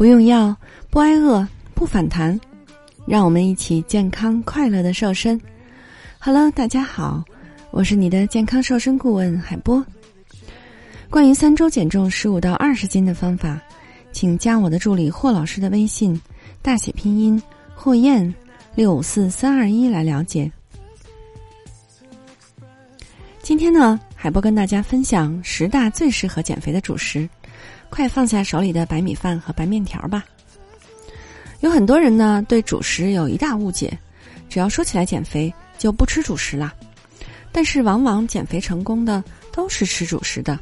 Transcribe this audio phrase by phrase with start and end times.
[0.00, 0.56] 不用药，
[0.88, 2.40] 不挨饿，不反弹，
[3.06, 5.38] 让我们一起健康快乐的瘦身。
[6.18, 7.22] Hello，大家好，
[7.70, 9.84] 我是你的健康瘦身顾问海波。
[11.10, 13.60] 关于三周减重十五到二十斤的方法，
[14.10, 16.18] 请加我的助理霍老师的微信，
[16.62, 17.42] 大写拼音
[17.74, 18.34] 霍燕
[18.74, 20.50] 六五四三二一来了解。
[23.42, 27.28] 今天呢，海波跟大家分享十大最适合减肥的主食，
[27.90, 30.24] 快放下手里的白米饭和白面条吧。
[31.60, 33.98] 有很多人呢对主食有一大误解，
[34.48, 36.72] 只要说起来减肥就不吃主食啦。
[37.52, 39.22] 但是往往减肥成功的
[39.52, 40.58] 都是吃主食的，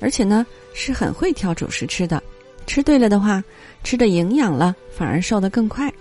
[0.00, 0.44] 而且呢
[0.74, 2.20] 是很会挑主食吃的。
[2.66, 3.44] 吃对了的话，
[3.84, 5.92] 吃的营养了，反而瘦得更快。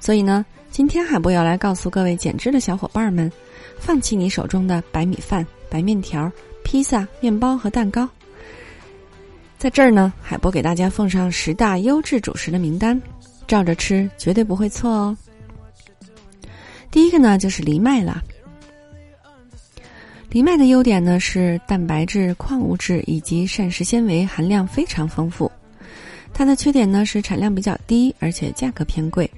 [0.00, 3.30] 所以呢，今天海波要来告诉各位减脂的小伙伴们，
[3.78, 5.46] 放弃你手中的白米饭。
[5.68, 6.30] 白面条、
[6.62, 8.08] 披萨、面包和蛋糕，
[9.66, 13.02] 在这儿呢，海波给大家奉上十大优质主食的名单，
[13.48, 15.16] 照着吃绝对不会错哦。
[16.88, 18.22] 第一个呢就是藜麦了。
[20.30, 25.50] 藜麦的优点呢是蛋白质、矿物质以及膳食纤维含量非常丰富，
[26.32, 29.28] 它的缺点呢是产量比较低，而且价格偏贵。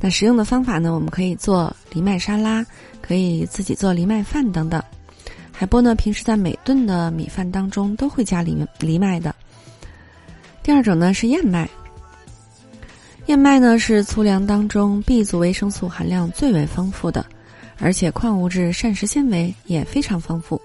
[0.00, 2.64] 那食用的方法呢，我们可以做藜麦沙拉，
[3.02, 4.82] 可以自己做藜麦饭等等。
[5.56, 9.34] 海波呢，平时在每顿的米饭当中都会加藜藜麦的。
[10.64, 11.68] 第二种呢是燕麦，
[13.26, 17.24] 燕麦呢是粗粮当中 B 族维生素含量最为丰富的，
[17.78, 20.60] 而且矿物质、膳食纤维也非常丰富，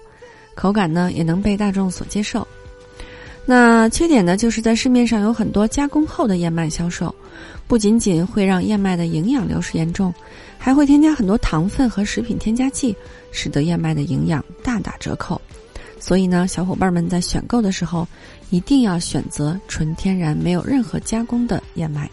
[0.54, 2.46] 口感呢也能被大众所接受。
[3.52, 7.12] 那缺点呢，就是在市面上有很多加工后的燕麦销售，
[7.66, 10.14] 不仅仅会让燕麦的营养流失严重。
[10.56, 12.94] 还会添加很多糖分和食品添加剂，
[13.32, 15.40] 使得燕麦的营养大打折扣。
[15.98, 18.06] 所以呢，小伙伴们在选购的时候，
[18.50, 22.08] 一定要选择纯天然、没有任何加工的燕麦。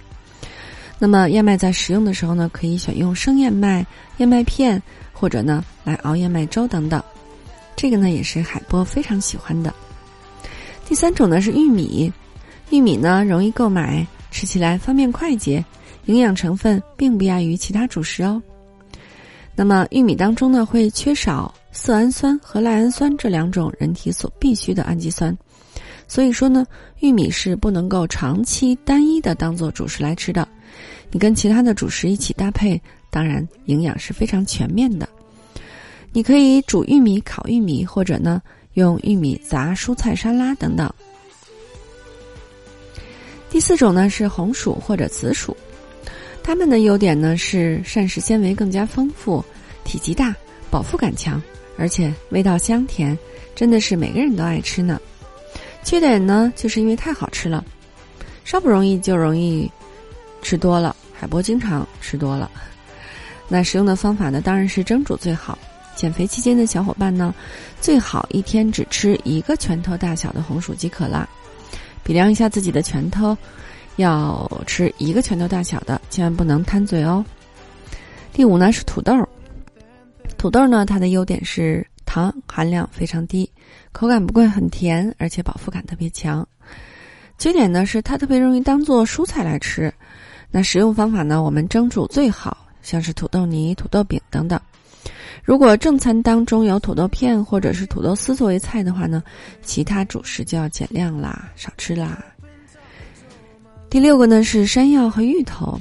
[0.98, 3.86] 那么，燕麦在食用的时候呢，可以选用生燕麦、
[4.18, 4.82] 燕麦片，
[5.14, 7.00] 或者呢来熬燕麦粥等等。
[7.76, 9.72] 这个呢也是海波非常喜欢的。
[10.88, 12.12] 第三种呢是玉米，
[12.70, 15.64] 玉米呢容易购买，吃起来方便快捷。
[16.06, 18.42] 营养成分并不亚于其他主食哦。
[19.54, 25.38] 那么玉米当中呢会缺少色氨酸和赖氨酸这两种人体所必需的氨基酸，
[26.08, 26.66] 所以说呢
[27.02, 30.48] 玉米是不能够长期单一的当做主食来吃的。
[31.12, 35.08] 你跟其他的主食一起搭配，当然营养是非常全面的。
[36.14, 38.42] 你可以煮玉米、烤玉米，或者呢
[38.78, 40.88] 用玉米杂蔬菜沙拉等等。
[43.50, 45.56] 第四种呢是红薯或者紫薯。
[46.44, 49.44] 它们的优点呢是膳食纤维更加丰富，
[49.84, 50.36] 体积大，
[50.70, 51.42] 饱腹感强，
[51.76, 53.18] 而且味道香甜，
[53.56, 55.02] 真的是每个人都爱吃呢。
[55.84, 57.66] 缺点呢就是因为太好吃了，
[58.46, 59.70] 稍不容易就容易
[60.44, 60.96] 吃多了。
[61.20, 62.52] 海波经常吃多了。
[63.48, 65.58] 那使用的方法呢当然是蒸煮最好。
[65.98, 67.36] 减肥期间的小伙伴呢，
[67.82, 71.28] 最好一天只吃一个拳头大小的红薯即可啦。
[72.04, 73.38] 比量一下自己的拳头。
[73.98, 77.26] 要吃一个拳头大小的，千万不能贪嘴哦。
[78.32, 79.28] 第五呢是土豆，
[80.38, 83.52] 土豆呢它的优点是糖含量非常低，
[83.92, 86.48] 口感不会很甜，而且饱腹感特别强。
[87.40, 89.92] 缺点呢是它特别容易当做蔬菜来吃。
[90.52, 94.62] 那食用方法呢，我们蒸煮最好，像是土豆泥、土豆饼等等。
[95.48, 99.24] 如果正餐当中有土豆片或者是土豆丝作为菜的话呢，
[99.62, 102.22] 其他主食就要减量啦，少吃啦。
[103.90, 105.80] 第六个呢是山药和芋头，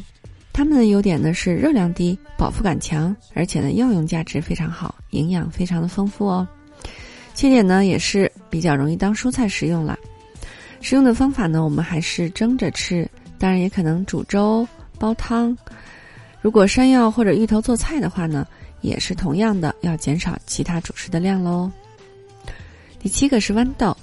[0.52, 6.46] 它们的优点呢是热量低、饱腹感强，而且呢药用价值非常好，营养非常的丰富哦。
[7.34, 9.98] 缺点呢也是比较容易当蔬菜食用啦。
[10.80, 13.04] 食用的方法呢，我们还是蒸着吃，
[13.36, 14.64] 当然也可能煮粥、
[14.96, 15.58] 煲汤。
[16.40, 18.46] 如果山药或者芋头做菜的话呢，
[18.86, 21.70] 也是同样的要减少其他主食的量喽。
[23.00, 23.96] 第七个是豌豆。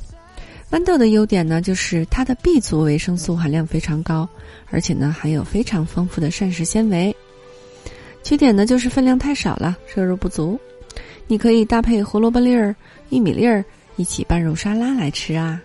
[0.70, 4.28] 豌豆的优点呢，就是它的 B 族维生素含量非常高，
[4.70, 7.16] 而且呢含有非常丰富的膳食纤维。
[8.24, 10.60] 缺点呢就是分量太少了，摄入不足。
[11.28, 12.76] 你可以搭配胡萝卜粒儿、
[13.10, 13.64] 玉米粒儿
[13.96, 15.62] 一起拌入沙拉来吃啊。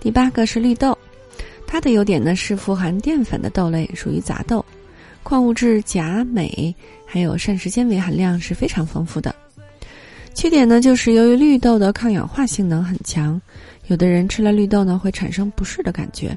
[0.00, 0.96] 第八个是绿豆，
[1.66, 4.64] 它的优点呢是富含淀粉的豆类，属于杂豆，
[5.28, 9.34] 矿物质钾、镁还有膳食纤维含量是非常丰富的。
[10.32, 13.38] 缺点呢就是由于绿豆的抗氧化性能很强。
[13.88, 16.34] 有的人吃了绿豆呢，会产生不适的感觉。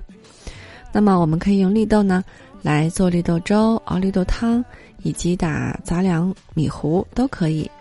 [0.91, 2.21] 那么我们可以用绿豆呢
[2.61, 4.61] 来做绿豆粥、熬绿豆汤，
[5.03, 7.71] 以及打杂粮米糊都可以。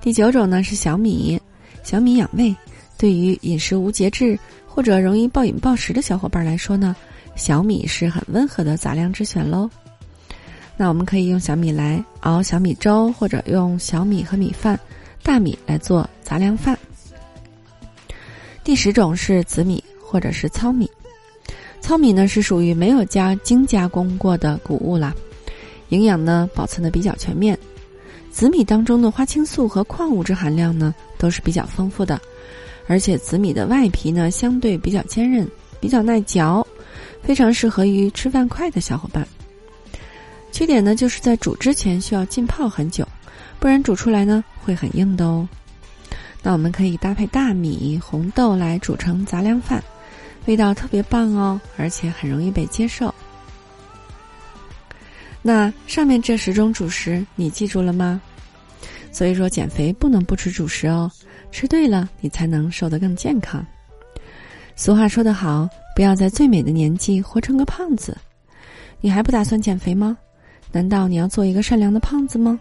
[0.00, 1.40] 第九种呢是小米，
[1.84, 2.52] 小米养胃，
[2.98, 6.96] 对于饮食无节制或者容易暴饮暴食的小伙伴来说呢，
[7.40, 9.68] 小米是很温和的杂粮之选喽。
[10.76, 14.78] 那我们可以用小米来熬小米粥，或者用小米和米饭、
[15.22, 16.78] 大米来做杂粮饭。
[18.62, 20.88] 第十种是紫米或者是糙米，
[21.80, 25.14] 糙米呢是属于没有加精加工过的谷物啦，
[25.88, 27.58] 营养呢保存的比较全面。
[28.30, 32.20] 紫米当中的花青素和矿物质含量呢都是比较丰富的，
[32.86, 35.48] 而且紫米的外皮呢相对比较坚韧，
[35.80, 36.64] 比较耐嚼，
[37.22, 39.26] 非常适合于吃饭快的小伙伴。
[40.52, 43.06] 缺点呢，就是在煮之前需要浸泡很久，
[43.58, 45.48] 不然煮出来呢会很硬的哦。
[46.42, 49.82] 那我们可以搭配大米、红豆来煮成杂粮饭，
[50.46, 53.14] 味道特别棒哦，而且很容易被接受。
[55.42, 58.20] 那上面这十种主食你记住了吗？
[59.12, 61.10] 所以说减肥不能不吃主食哦，
[61.50, 63.64] 吃对了你才能瘦得更健康。
[64.76, 65.68] 俗话说得好，
[66.00, 68.16] 不要在最美的年纪活成个胖子。
[69.02, 70.16] 你还不打算减肥吗？
[70.72, 72.58] 难道你要做一个善良的胖子吗？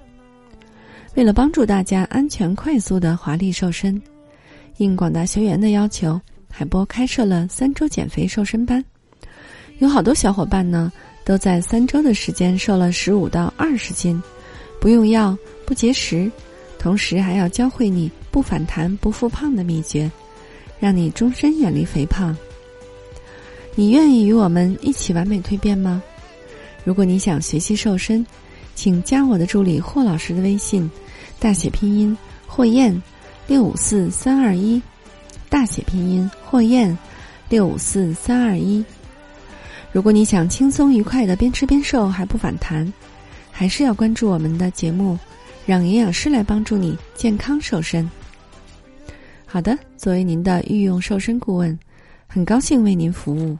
[1.16, 4.02] 为了帮助大家安全快速的华丽瘦身，
[4.76, 6.20] 应广大学员的要求，
[6.52, 8.84] 海波开设了三周减肥瘦身班。
[9.78, 10.92] 有好多小伙伴呢，
[11.24, 14.22] 都在三周的时间瘦了十五到二十斤，
[14.82, 15.34] 不用药
[15.66, 16.30] 不节食，
[16.78, 20.12] 同时还要教会你不反弹不复胖的秘诀，
[20.78, 22.36] 让你终身远离肥胖。
[23.80, 26.04] 你愿意与我们一起完美蜕变吗？
[26.84, 28.26] 如果你想学习瘦身，
[28.76, 30.92] 请加我的助理霍老师的微信，
[31.40, 33.02] 大写拼音霍燕，
[33.48, 34.81] 六五四三二一，
[35.48, 36.98] 大写拼音霍燕，
[37.48, 38.84] 六五四三二一。
[39.94, 42.94] 如果你想轻松愉快的边吃边瘦还不反弹，
[43.50, 45.18] 还是要关注我们的节目，
[45.66, 48.12] 让营养师来帮助你健康瘦身。
[49.46, 51.80] 好的，作为您的御用瘦身顾问，
[52.28, 53.58] 很高兴为您服务。